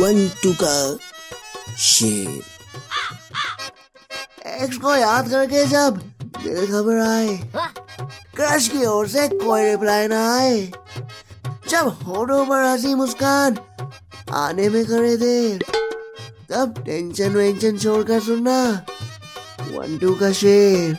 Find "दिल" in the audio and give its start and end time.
6.42-7.00